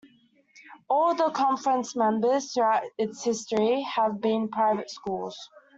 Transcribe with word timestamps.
All 0.89 1.11
of 1.11 1.19
the 1.19 1.29
conference's 1.29 1.95
members 1.95 2.53
throughout 2.55 2.81
its 2.97 3.23
history 3.23 3.83
have 3.83 4.19
been 4.19 4.49
private 4.49 4.89
schools. 4.89 5.37